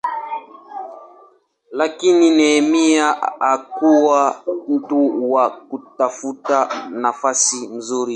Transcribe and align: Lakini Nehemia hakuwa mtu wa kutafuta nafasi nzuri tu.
Lakini 1.71 2.29
Nehemia 2.31 3.11
hakuwa 3.39 4.41
mtu 4.67 5.31
wa 5.31 5.49
kutafuta 5.49 6.87
nafasi 6.89 7.67
nzuri 7.67 8.05
tu. 8.05 8.09